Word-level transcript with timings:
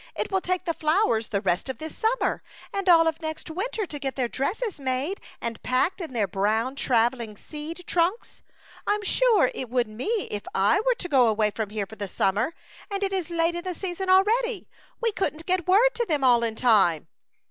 It 0.15 0.31
will 0.31 0.41
take 0.41 0.65
the 0.65 0.73
flow 0.73 1.11
ers 1.11 1.27
the 1.27 1.41
rest 1.41 1.69
of 1.69 1.77
this 1.77 1.95
summer 1.95 2.41
and 2.73 2.89
all 2.89 3.07
of 3.07 3.21
next 3.21 3.51
winter 3.51 3.85
to 3.85 3.99
get 3.99 4.15
their 4.15 4.27
dresses 4.27 4.79
made 4.79 5.21
and 5.39 5.61
packed 5.61 6.01
in 6.01 6.13
their 6.13 6.27
brown 6.27 6.75
travelling 6.75 7.37
seed 7.37 7.83
trunks. 7.85 8.41
Fm 8.87 9.03
sure 9.03 9.51
it 9.53 9.69
would 9.69 9.87
me 9.87 10.07
if 10.31 10.41
I 10.55 10.79
were 10.87 10.95
to 10.95 11.07
go 11.07 11.27
away 11.27 11.51
from 11.51 11.69
here 11.69 11.85
for 11.85 11.97
the 11.97 12.07
summer, 12.07 12.55
and 12.89 13.03
it 13.03 13.13
is 13.13 13.29
late 13.29 13.53
in 13.53 13.63
the 13.63 13.75
season 13.75 14.09
already. 14.09 14.67
We 15.01 15.11
couldn't 15.11 15.45
get 15.45 15.67
word 15.67 15.89
to 15.93 16.05
them 16.07 16.23
all 16.23 16.43
in 16.43 16.55
time." 16.55 17.07